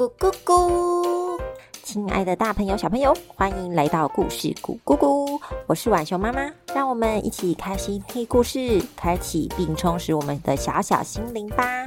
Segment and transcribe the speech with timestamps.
[0.00, 1.38] 咕咕咕！
[1.82, 5.38] 亲爱的大朋友、小朋友，欢迎来到故事咕咕咕！
[5.66, 11.86] 我是晚熊妈妈，让我们一起开心听故事，开启并充实我们的小小心灵吧。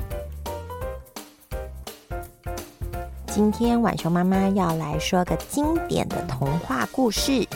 [3.25, 7.31] 今天晚熊妈妈要来说个经典的童话故事《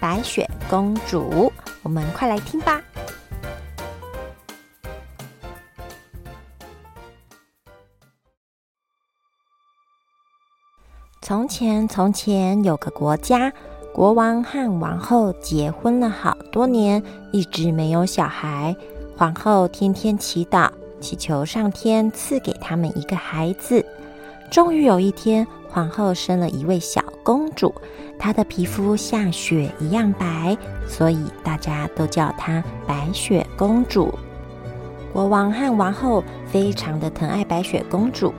[0.00, 1.20] 白雪公主》，
[1.82, 2.82] 我们快来听吧。
[11.28, 13.52] 从前，从前有个国家，
[13.92, 18.76] 国王和王后结婚了好多年，一直没有小孩。
[19.16, 20.70] 皇后天天祈祷，
[21.00, 23.84] 祈求上天赐给他们一个孩子。
[24.52, 27.74] 终于有一天，皇后生了一位小公主，
[28.20, 30.56] 她的皮肤像雪一样白，
[30.86, 34.16] 所以大家都叫她白雪公主。
[35.12, 38.32] 国王和王后非常的疼爱白雪公主，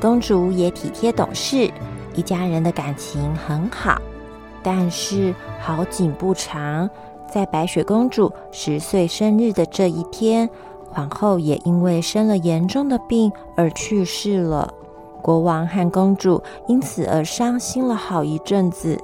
[0.00, 1.70] 公主也体贴懂事。
[2.14, 4.00] 一家人的感情很好，
[4.62, 6.88] 但是好景不长，
[7.30, 10.48] 在白雪公主十岁生日的这一天，
[10.90, 14.72] 皇后也因为生了严重的病而去世了。
[15.22, 18.98] 国王和公主因此而伤心了好一阵子。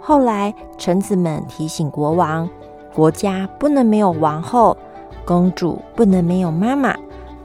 [0.00, 2.48] 后来，臣子们提醒国王，
[2.92, 4.76] 国家不能没有王后，
[5.24, 6.96] 公主不能没有妈妈，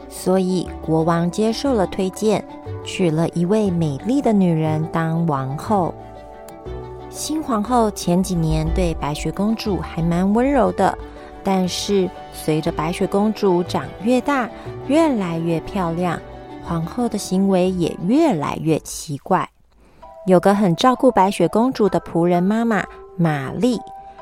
[0.09, 2.43] 所以国王接受了推荐。
[2.83, 5.93] 娶了一位美丽的女人当王后。
[7.09, 10.97] 新皇后前几年对白雪公主还蛮温柔的，
[11.43, 14.49] 但是随着白雪公主长越大，
[14.87, 16.17] 越来越漂亮，
[16.63, 19.49] 皇后的行为也越来越奇怪。
[20.25, 22.85] 有个很照顾白雪公主的仆人妈妈
[23.17, 23.77] 玛丽，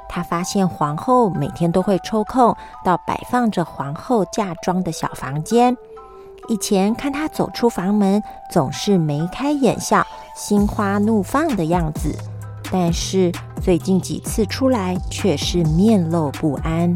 [0.07, 5.75] 她发现皇后每天都会抽空到摆放着皇后嫁妆的小房间。
[6.47, 12.15] 以前看他走出房门，总是眉开眼笑、心花怒放的样子，
[12.71, 16.95] 但是最近几次出来却是面露不安。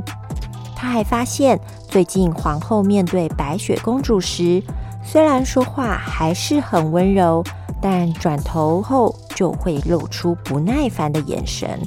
[0.75, 4.63] 他还发现，最近皇后面对白雪公主时，
[5.03, 7.43] 虽然说话还是很温柔，
[7.81, 11.79] 但转头后就会露出不耐烦的眼神。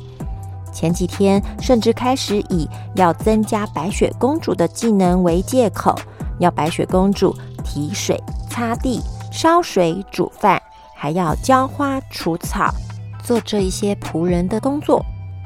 [0.72, 5.94] 前几天甚至开始以要增加白雪公主的技能为借口，
[6.38, 7.36] 要白雪公主。
[7.64, 9.00] 提水、擦地、
[9.30, 10.60] 烧水、煮饭，
[10.96, 12.74] 还要浇花、除草，
[13.22, 15.00] 做这一些仆人的工作。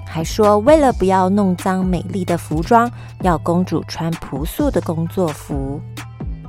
[0.07, 5.79] 还说，为了不要弄脏美丽的服装，要公主穿朴素的工作服。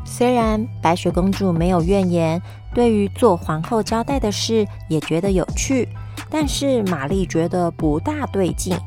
[0.05, 2.41] 虽然白雪公主没有怨言，
[2.73, 5.85] 对于做皇后交代的事也觉得有趣，
[6.29, 8.77] 但是玛丽觉得不大对劲，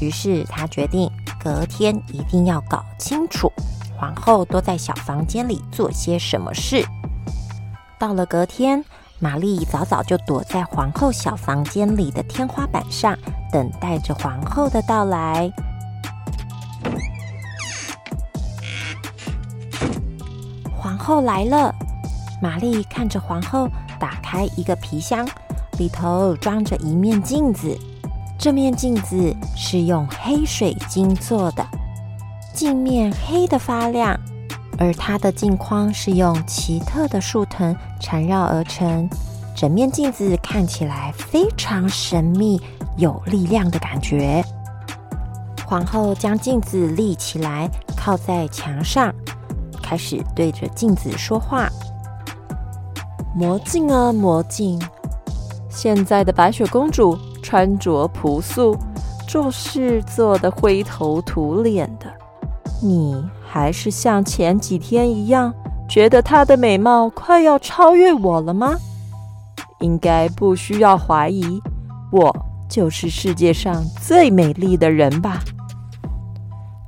[0.00, 1.10] 于是她决定
[1.42, 3.52] 隔天一定要搞清楚。
[3.96, 6.84] 皇后都在小房间里做些什么事？
[7.98, 8.84] 到了隔天，
[9.18, 13.16] 玛丽早早就躲在皇后小房间里的天花板上，
[13.52, 15.50] 等待着皇后的到来。
[20.76, 21.74] 皇后来了，
[22.40, 25.28] 玛丽看着皇后打开一个皮箱，
[25.78, 27.76] 里头装着一面镜子。
[28.38, 31.66] 这面镜子是用黑水晶做的。
[32.54, 34.18] 镜面黑的发亮，
[34.78, 39.08] 而它的镜框是用奇特的树藤缠绕而成，
[39.56, 42.60] 整面镜子看起来非常神秘、
[42.96, 44.44] 有力量的感觉。
[45.66, 49.12] 皇后将镜子立起来，靠在墙上，
[49.82, 51.68] 开始对着镜子说话
[53.36, 54.80] ：“魔镜啊，魔镜，
[55.80, 58.76] 现在的白雪公主穿着朴素，
[59.28, 62.12] 做事做的灰头土脸的。”
[62.82, 65.54] 你还是像前几天一样，
[65.88, 68.76] 觉得她的美貌快要超越我了吗？
[69.78, 71.62] 应该不需要怀疑，
[72.10, 72.36] 我
[72.68, 75.38] 就是世界上最美丽的人吧。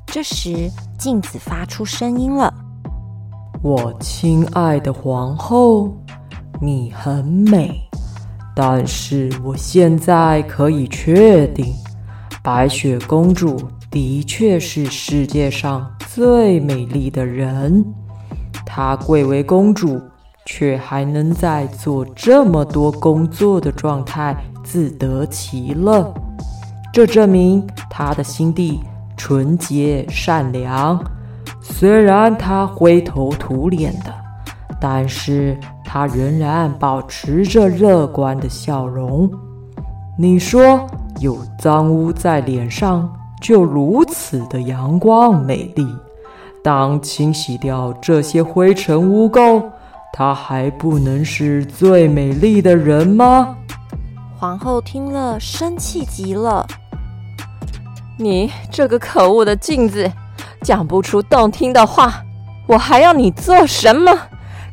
[0.06, 0.68] 这时，
[0.98, 2.52] 镜子发出声音了
[3.62, 5.92] ：“我亲爱的皇后，
[6.60, 7.80] 你很美，
[8.54, 11.66] 但是我现在可以确定，
[12.42, 13.60] 白雪公主。”
[13.90, 17.84] 的确是世界上最美丽的人，
[18.64, 20.00] 她贵为公主，
[20.46, 26.14] 却还能在做这么多工作的状态自得其乐，
[26.92, 28.80] 这证明她的心地
[29.16, 31.04] 纯洁善良。
[31.60, 34.14] 虽然她灰头土脸的，
[34.80, 35.58] 但是
[35.92, 39.28] 她仍然保持着乐观的笑容。
[40.16, 40.86] 你说
[41.18, 43.12] 有脏污在脸上？
[43.42, 45.84] 就如此的阳光美丽。
[46.62, 49.60] 当清洗掉这些灰尘污垢，
[50.12, 53.56] 她还不能是最美丽的人吗？
[54.38, 56.64] 皇后听了，生气极了。
[58.16, 60.08] 你这个可恶的镜子，
[60.62, 62.22] 讲不出动听的话，
[62.68, 64.16] 我还要你做什么？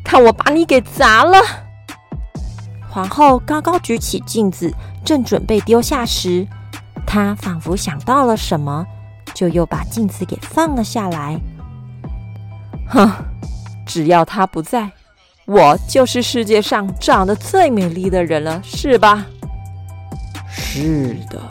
[0.08, 1.38] 看我把你给砸了！
[2.90, 4.74] 皇后高高举起镜子，
[5.04, 6.48] 正准备丢下时，
[7.06, 8.86] 她仿佛想到了什么，
[9.34, 11.38] 就又把镜子给放了下来。
[12.88, 13.12] 哼，
[13.86, 14.90] 只要他不在，
[15.46, 19.26] 我就是世界上长得最美丽的人了，是吧？
[20.50, 21.42] 是的。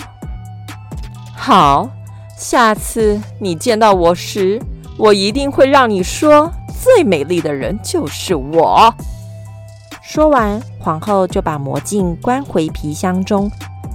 [1.36, 1.90] 好，
[2.38, 4.58] 下次你见到我时，
[4.96, 6.50] 我一定会让你说
[6.86, 8.94] 最美丽的人就是我。
[10.00, 13.50] 说完，皇后就把魔镜关回皮箱中，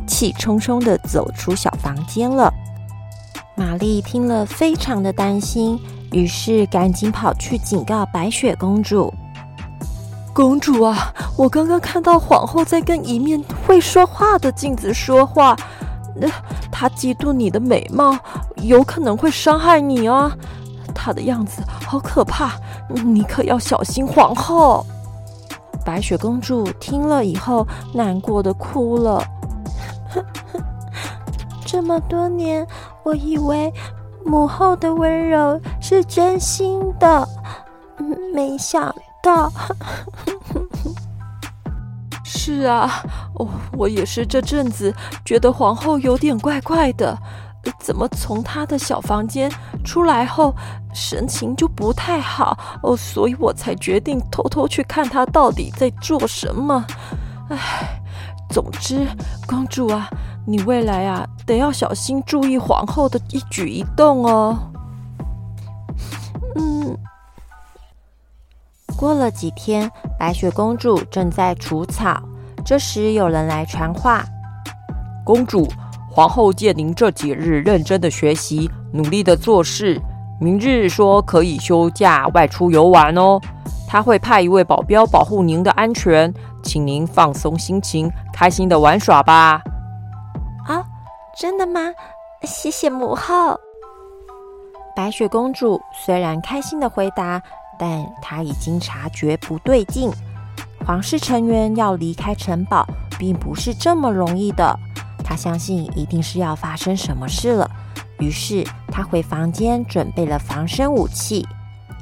[0.05, 2.53] 气冲冲的走出小房间了。
[3.55, 5.79] 玛丽听了，非常的担心，
[6.11, 9.13] 于是赶紧跑去警告白雪公主
[10.35, 15.55] ：“公主啊，我刚刚看到皇后在跟一面会说话的镜子说话。”
[16.13, 16.27] 那
[16.69, 18.17] 她嫉妒你的美貌，
[18.57, 20.29] 有可能会伤害你哦。
[20.93, 22.53] 他的样子好可怕，
[22.89, 24.85] 你可要小心皇后。
[25.83, 29.23] 白雪公主听了以后，难过的哭了。
[31.65, 32.67] 这么多年，
[33.03, 33.73] 我以为
[34.23, 37.27] 母后的温柔是真心的，
[38.33, 38.93] 没想
[39.23, 39.51] 到。
[42.23, 42.89] 是啊，
[43.35, 44.93] 哦，我也是这阵子
[45.25, 47.17] 觉得皇后有点怪怪的，
[47.79, 49.51] 怎么从他的小房间
[49.83, 50.55] 出来后
[50.93, 56.85] 神情就不太好哦，所以我才决定偷偷去看他到底在做什么。
[57.49, 57.57] 唉，
[58.49, 59.07] 总之，
[59.47, 60.09] 公主啊，
[60.45, 64.57] 你未来啊得要小心注意皇后的一举一动哦。
[66.55, 66.97] 嗯。
[68.97, 72.21] 过了几天，白雪公主正在除草。
[72.63, 74.23] 这时有人来传话
[75.25, 75.67] ：“公主，
[76.13, 79.97] 皇后见您这几日认真的学习，努力的做事，
[80.41, 83.39] 明日说可以休假外出游玩哦。
[83.87, 86.31] 她会派一位保镖保护您的安全，
[86.61, 89.61] 请您放松心情，开心的玩耍吧。”
[90.67, 90.83] 啊，
[91.39, 91.79] 真的吗？
[92.43, 93.57] 谢谢母后。
[94.93, 97.41] 白雪公主虽然开心的回答，
[97.79, 100.11] 但她已经察觉不对劲。
[100.85, 102.85] 皇室成员要离开城堡，
[103.17, 104.77] 并不是这么容易的。
[105.31, 107.71] 他相信一定是要发生什么事了，
[108.19, 111.47] 于是他回房间准备了防身武器，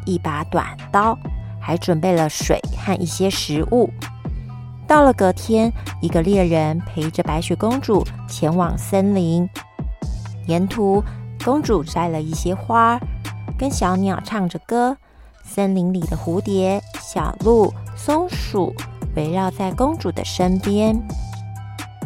[0.03, 1.15] 一把短刀，
[1.61, 3.87] 还准备了水和一些食物。
[4.87, 5.71] 到了隔天，
[6.01, 9.47] 一个猎人陪着白雪公主前往森林。
[10.47, 11.03] 沿途，
[11.45, 12.99] 公主摘了一些花，
[13.59, 14.97] 跟小鸟唱着歌。
[15.43, 17.71] 森林里的蝴蝶、小鹿。
[17.95, 18.73] 松鼠
[19.15, 20.99] 围绕在公主的身边，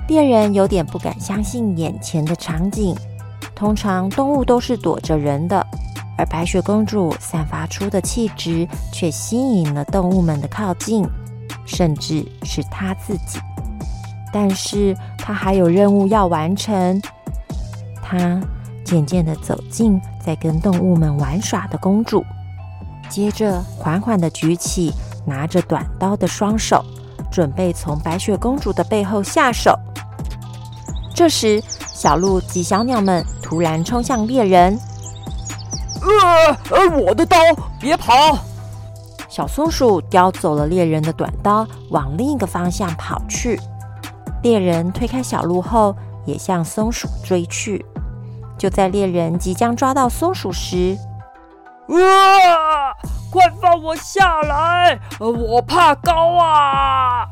[0.07, 2.95] 猎人有点不敢相信眼前的场景。
[3.55, 5.65] 通常动物都是躲着人的，
[6.17, 11.05] 而白雪公主散发出的气质却吸引了动物们的靠近，
[11.65, 13.39] 甚至是她自己。
[14.31, 17.01] 但是她还有任务要完成。
[18.01, 18.41] 她
[18.83, 22.23] 渐渐地走近在跟动物们玩耍的公主，
[23.09, 24.93] 接着缓缓地举起。
[25.25, 26.83] 拿着短刀的双手，
[27.31, 29.73] 准备从白雪公主的背后下手。
[31.13, 31.61] 这时，
[31.93, 34.79] 小鹿及小鸟们突然冲向猎人。
[36.01, 37.37] 呃呃，我的刀，
[37.79, 38.13] 别跑！
[39.29, 43.59] 小松鼠叼走了猎人的短刀，往另一个方向跑去。
[44.41, 47.85] 猎人推开小鹿后，也向松鼠追去。
[48.57, 50.97] 就在猎人即将抓到松鼠时，
[51.89, 52.93] 啊！
[53.31, 54.99] 快放我下来！
[55.19, 57.27] 我怕高啊！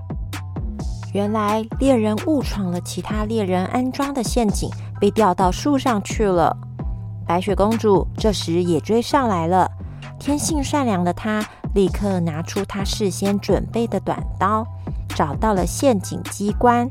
[1.14, 6.56] 原来猎人误闯了其他猎人安装的陷阱，被吊到树上去了。
[7.28, 9.70] 白雪公主这时也追上来了。
[10.20, 14.66] 天性善良的她，立刻拿出她事先准备的短刀，
[15.10, 16.90] 找到了陷阱机关，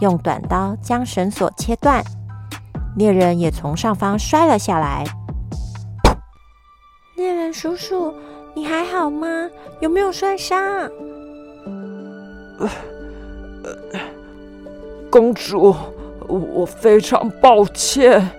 [0.00, 2.02] 用短刀将绳索切断。
[2.96, 5.04] 猎人也从上方摔了下来。
[7.16, 8.14] 猎人叔叔。
[8.54, 9.28] 你还好吗？
[9.80, 10.58] 有没有摔伤？
[15.10, 15.74] 公主，
[16.26, 18.30] 我非常抱歉。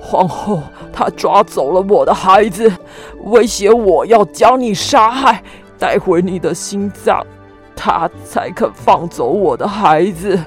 [0.00, 0.60] 皇后
[0.92, 2.70] 她抓走了我的孩子，
[3.24, 5.42] 威胁我要将你杀害，
[5.78, 7.24] 带回你的心脏，
[7.76, 10.38] 她才肯放走我的孩子。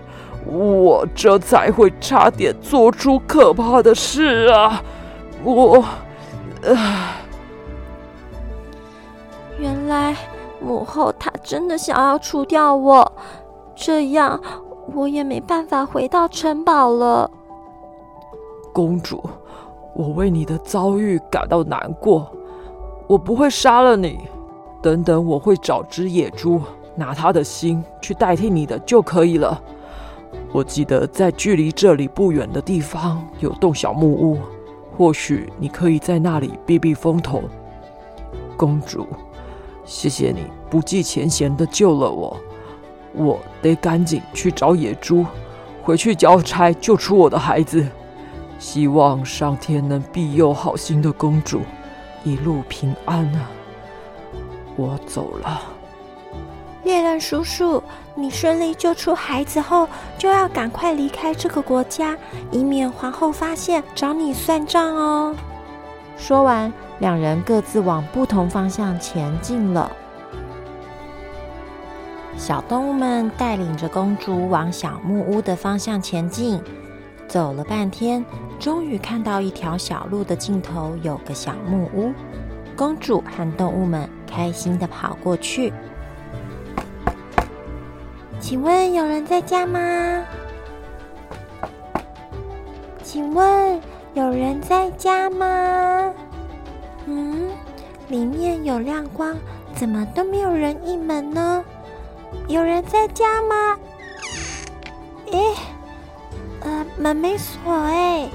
[0.46, 4.84] 我这才会差点做出可怕的事啊！
[5.44, 5.84] 我，
[6.64, 7.16] 唉。
[9.58, 10.16] 原来
[10.60, 13.12] 母后她真的想要除掉我，
[13.76, 14.40] 这样
[14.94, 17.30] 我也没办法回到城堡了。
[18.74, 19.24] 公主，
[19.94, 22.32] 我为你的遭遇感到难过。
[23.08, 24.20] 我不会杀了你，
[24.82, 26.62] 等等，我会找只野猪，
[26.96, 29.62] 拿它的心去代替你的就可以了。
[30.52, 34.40] 我记得在距离这里不远的地方有栋小木屋，
[34.98, 37.44] 或许你可以在那里避避风头。
[38.58, 39.06] 公主，
[39.84, 42.36] 谢谢你不计前嫌的救了我。
[43.16, 45.26] 我得赶紧去找野猪，
[45.82, 47.86] 回去交差救出我的孩子。
[48.58, 51.62] 希望上天能庇佑好心的公主，
[52.24, 53.50] 一路平安啊！
[54.76, 55.62] 我走了。
[56.84, 57.82] 猎人叔叔，
[58.14, 62.16] 你顺利救出孩子后，就要赶快离开这个国家，
[62.52, 65.36] 以免皇后发现找你算账哦。
[66.16, 69.92] 说完，两人各自往不同方向前进了。
[72.38, 76.62] 小动物们带领着公主往小木屋的方向前进。
[77.28, 78.24] 走了半天，
[78.60, 82.14] 终于看到一条小路的尽头有个小木屋。
[82.76, 85.74] 公主和动物们开心的跑过去。
[88.40, 90.24] 请问有人在家吗？
[93.02, 93.82] 请问
[94.14, 96.14] 有人在家吗？
[97.08, 97.50] 嗯，
[98.10, 99.36] 里面有亮光，
[99.74, 101.64] 怎么都没有人应门呢？
[102.48, 103.78] 有人在家吗？
[105.32, 105.40] 诶。
[106.62, 108.30] 呃，门没锁诶。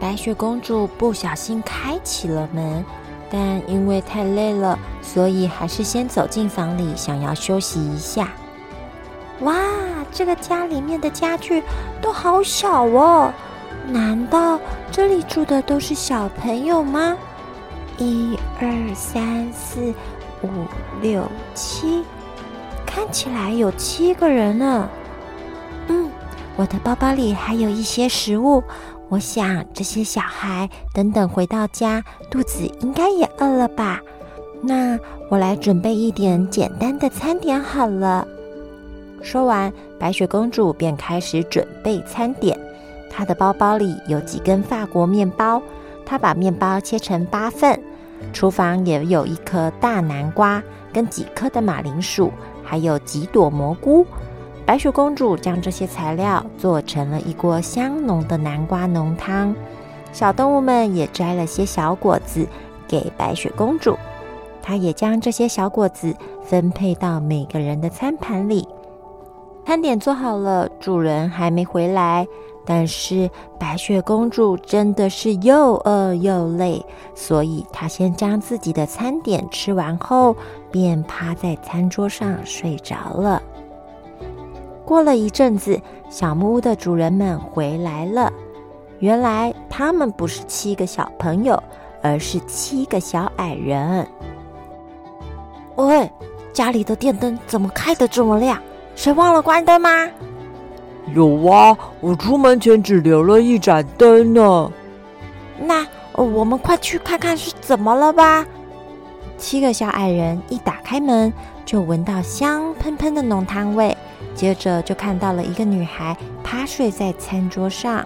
[0.00, 2.84] 白雪公主不小心开启了门，
[3.30, 8.28] 但因为太累了，所以还是先走进房里，想要休息一下。
[9.40, 9.54] 哇，
[10.12, 11.62] 这个家里面的家具
[12.02, 13.32] 都好小哦！
[13.86, 14.58] 难道
[14.90, 17.16] 这里住的都是小朋友吗？
[17.96, 19.94] 一二三四
[20.44, 20.66] 五
[21.02, 21.22] 六
[21.54, 22.02] 七，
[22.86, 24.88] 看起来有七个人呢。
[25.88, 26.10] 嗯，
[26.56, 28.62] 我的包包里还有一些食物，
[29.08, 34.00] 我想这些小孩等等回到家，肚子应该也饿了吧？
[34.62, 34.98] 那
[35.28, 38.26] 我来准备一点简单的餐点好了。
[39.20, 42.58] 说完，白雪公主便开始准备餐点。
[43.10, 45.62] 她的包包里有几根法国面包，
[46.04, 47.78] 她把面包切成八份。
[48.32, 50.62] 厨房也有一颗大南瓜，
[50.92, 54.06] 跟几颗的马铃薯，还有几朵蘑菇。
[54.66, 59.54] 白雪公主将这些材料做成了一锅香浓的南瓜浓汤，
[60.12, 62.46] 小动物们也摘了些小果子
[62.88, 63.96] 给白雪公主，
[64.62, 68.66] 她也将这些小果子分配到每个人的餐盘里。
[69.66, 72.26] 餐点做好了，主人还没回来，
[72.66, 80.34] 但是白雪公主真的是又饿又累，所以她先将自己的餐点吃完后，
[80.70, 83.42] 便趴在餐桌上睡着了。
[84.84, 88.32] 过了一阵子，小木屋的主人们回来了。
[89.00, 91.62] 原来他们不是七个小朋友，
[92.02, 94.06] 而是七个小矮人。
[95.76, 96.10] 喂，
[96.52, 98.58] 家里的电灯怎么开得这么亮？
[98.94, 100.08] 谁忘了关灯吗？
[101.12, 104.70] 有啊，我出门前只留了一盏灯呢。
[105.58, 108.44] 那我们快去看看是怎么了吧。
[109.36, 111.32] 七个小矮人一打开门，
[111.64, 113.96] 就闻到香喷喷的浓汤味。
[114.34, 118.04] 接着就看到了一个女孩趴睡在餐桌上，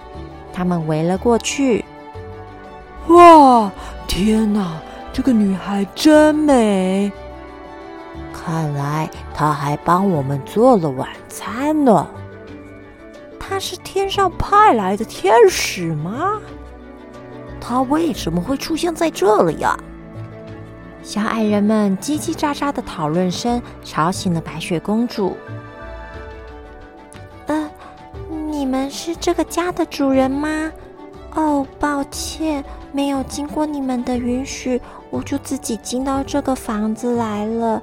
[0.53, 1.85] 他们围了过去。
[3.09, 3.71] 哇，
[4.07, 4.79] 天哪，
[5.13, 7.11] 这个女孩真美！
[8.33, 12.07] 看来她还帮我们做了晚餐呢。
[13.59, 16.41] 是天上派来的天使吗？
[17.61, 19.79] 他为什么会出现在这里呀？
[21.03, 25.37] 小矮人们叽叽喳喳的讨论声吵醒了白雪公主。
[27.47, 27.71] 呃
[28.51, 30.71] 你们是这个家的主人吗？
[31.35, 37.83] 哦，抱歉，没有经过你们的允许，我就自己进到这个房子来了。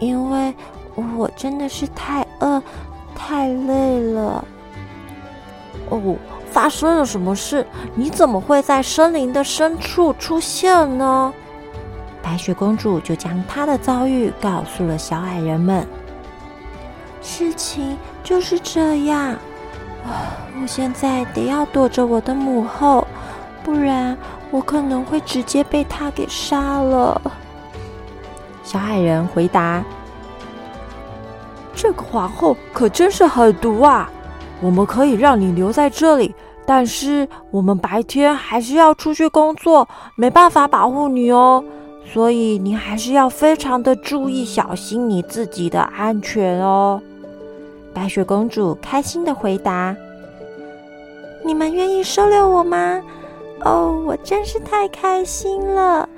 [0.00, 0.54] 因为
[1.16, 2.62] 我真的是太饿、
[3.14, 4.44] 太累了。
[5.90, 6.16] 哦，
[6.50, 7.66] 发生了什么事？
[7.94, 11.32] 你怎么会在森林的深处出现呢？
[12.22, 15.86] 白雪公主就将她的遭遇告诉了小矮人们。
[17.22, 19.36] 事情就是这样。
[20.60, 23.06] 我现在得要躲着我的母后，
[23.62, 24.16] 不然
[24.50, 27.20] 我可能会直接被她给杀了。
[28.62, 29.82] 小矮人回答
[31.74, 34.10] ：“这个皇后可真是狠毒啊！
[34.60, 36.34] 我们可以让你留在这里，
[36.66, 41.64] 但是我们白天还是要出去工作，没办法保护你哦。
[42.04, 47.00] 所以你还是要非常的注意，小心你自己的安全哦。”
[47.94, 49.94] 白雪公主开心的回答
[51.44, 53.00] ：“你们愿意收留我吗？
[53.64, 56.08] 哦，我真是太开心了！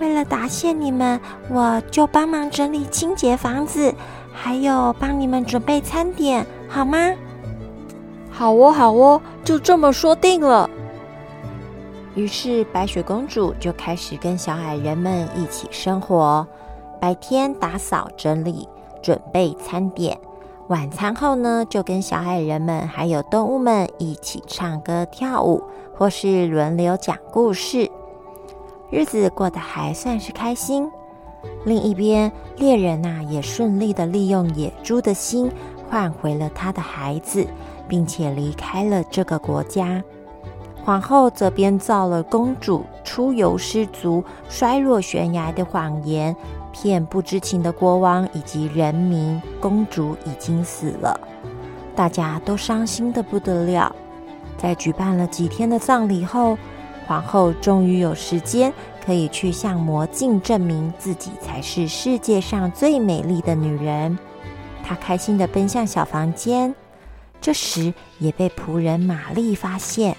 [0.00, 1.20] 为了答谢你们，
[1.50, 3.92] 我就帮忙整理清洁房子，
[4.32, 6.98] 还有帮你们准备餐点，好吗
[8.38, 10.70] ？”“好哦，好哦，就这么说定了。”
[12.14, 16.46] 于是白雪公主就开始跟小矮人们一起生活，
[17.00, 18.68] 白天打扫整理，
[19.02, 20.16] 准备餐点。
[20.68, 25.60] 晚餐后呢，就跟小矮人们还有动物们一起唱歌跳舞，
[25.96, 27.90] 或是轮流讲故事，
[28.88, 30.88] 日子过得还算是开心。
[31.64, 35.50] 另一边，猎人呐也顺利的利用野猪的心
[35.90, 37.44] 换回了他的孩子，
[37.88, 40.02] 并且离开了这个国家。
[40.84, 46.36] 皇后则编造了公主出游失足、摔落悬崖的谎言。
[46.70, 51.18] 骗不知情的国王以及人民，公主已经死了，
[51.96, 53.96] 大家都伤心的不得了。
[54.56, 56.56] 在举办了几天的葬礼后，
[57.06, 58.72] 皇后终于有时间
[59.04, 64.16] 可以去向魔镜证明自己才是世界上最美丽的女人。
[64.84, 66.72] 她开心的奔向小房间，
[67.48, 70.14] 这时也被仆人玛丽发现，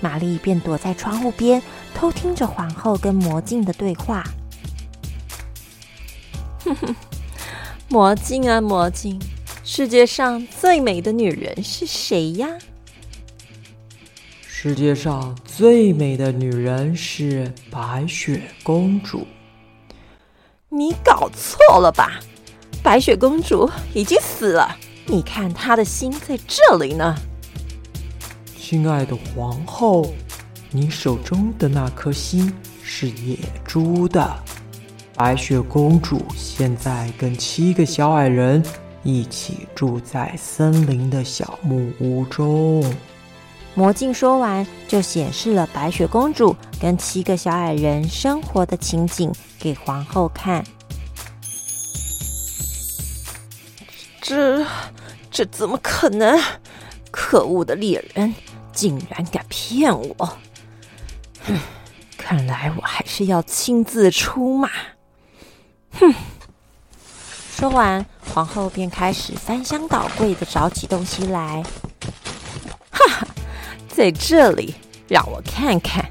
[0.00, 1.62] 玛丽便躲在窗户边
[1.94, 4.24] 偷听着皇后跟魔镜的对话。
[6.64, 6.96] 哼哼，
[7.90, 9.20] 魔镜啊魔镜，
[9.62, 12.48] 世界上最美的女人是谁呀？
[14.46, 19.26] 世界上最美的女人是白雪公主。
[20.70, 22.18] 你搞错了吧？
[22.82, 24.74] 白雪公主已经死了，
[25.06, 27.14] 你看他的心在这里呢。
[28.56, 30.12] 亲爱的皇后，
[30.70, 34.34] 你手中的那颗心是野猪的。
[35.14, 38.62] 白雪公主现在跟七个小矮人
[39.02, 42.82] 一起住在森林的小木屋中。
[43.74, 50.64] 魔镜说完，就显示了白雪公主跟七个小矮人生活的情景给皇后看。
[54.22, 54.64] 这
[55.30, 56.40] 这怎么可能？
[57.10, 58.34] 可恶的猎人，
[58.72, 60.38] 竟然敢骗我！
[61.44, 61.58] 哼，
[62.16, 64.70] 看来我还是要亲自出马。
[66.00, 66.14] 哼！
[67.54, 71.62] 说完，皇后便开始翻箱倒柜的找起东西来。
[72.90, 73.28] 哈哈，
[73.88, 74.74] 在这里，
[75.06, 76.08] 让我看看。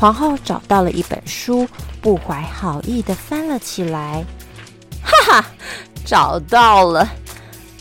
[0.00, 1.68] 皇后找到了一本书，
[2.00, 4.24] 不怀好意的翻了起来。
[5.00, 5.46] 哈哈，
[6.04, 7.08] 找到了！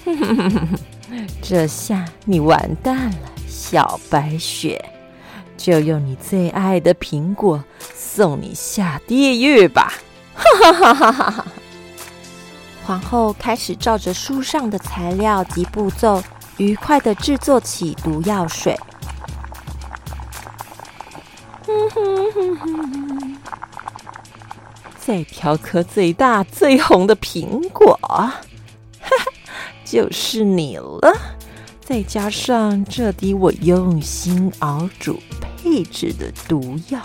[1.41, 4.83] 这下你完蛋了，小白雪！
[5.55, 7.63] 就用你最爱的苹果
[7.95, 9.93] 送你下地狱吧！
[10.35, 11.45] 哈哈哈哈哈！
[12.85, 16.21] 皇后开始照着书上的材料及步骤，
[16.57, 18.77] 愉快的制作起毒药水。
[21.65, 23.32] 哼哼哼哼
[25.05, 28.41] 再挑颗最大最红的苹果，哈
[29.01, 29.13] 哈，
[29.83, 31.13] 就是你了。
[31.81, 37.01] 再加上这滴我用心熬煮配制的毒药。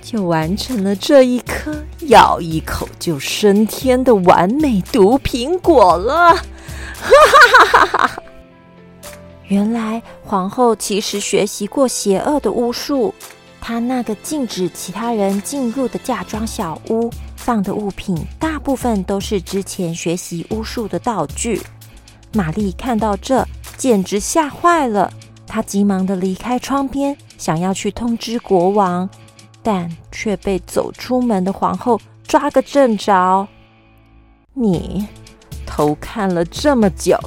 [0.00, 6.34] 就完成了这一颗咬一口就升天的完美毒苹果了！
[6.34, 6.42] 哈
[7.02, 8.22] 哈哈哈哈！
[9.48, 13.12] 原来皇后其实学习过邪恶的巫术，
[13.60, 21.60] 他那个禁止其他人进入的嫁妆小屋放的物品，大部分都是之前学习巫术的道具。
[22.32, 25.12] 玛丽看到这，简直吓坏了，
[25.46, 29.08] 她急忙的离开窗边，想要去通知国王。
[29.60, 33.46] 但却被走出门的皇后抓个正着。
[34.54, 35.06] 你
[35.66, 37.18] 偷看了这么久，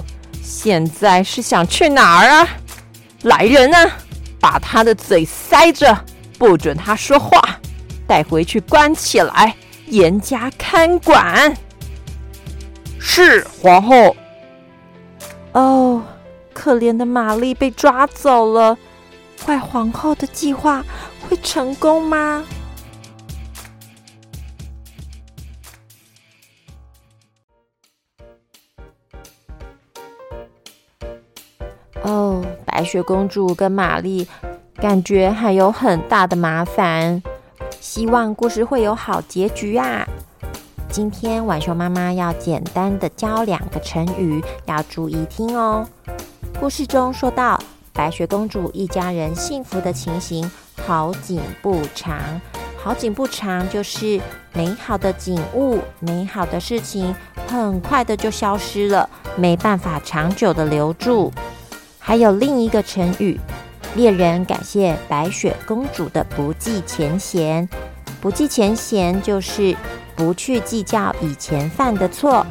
[0.42, 2.48] 现在是想去哪儿啊？
[3.24, 3.98] 来人啊，
[4.40, 6.06] 把他的嘴塞着，
[6.42, 7.40] 不准他说话，
[8.08, 11.56] 带回去关起来，严加看管。
[13.00, 14.16] 是皇后。
[15.52, 16.02] 哦，
[16.52, 18.76] 可怜的玛丽被抓走了。
[19.46, 20.84] 坏皇后的计划
[21.30, 22.44] 会成功吗？
[32.02, 34.28] 哦，白雪公主跟玛丽
[34.82, 37.22] 感觉还有很大的麻烦，
[37.80, 40.04] 希望故事会有好结局啊！
[40.90, 45.88] 今天晚熊妈妈要简单的教两个成语，要注意听哦。
[46.60, 47.62] 故事中说到。
[47.94, 50.50] 白雪公主一家人幸福的情形，
[50.84, 52.18] 好景不长。
[52.82, 54.20] 好景不长，就是
[54.54, 57.14] 美好的景物、美好的事情，
[57.48, 61.32] 很快的就消失了，没办法长久的留住。
[62.00, 63.38] 还有另一个成语，
[63.96, 67.68] 猎人感谢白雪公主的不计前嫌。
[68.20, 69.76] 不计前嫌就是
[70.16, 72.46] 不去计较以前犯的错，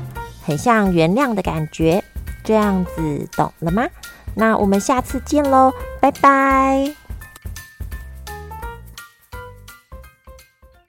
[0.44, 2.02] 很像原谅的感觉。
[2.42, 3.86] 这样子懂了吗？
[4.34, 6.99] 那我们下次见喽，拜拜。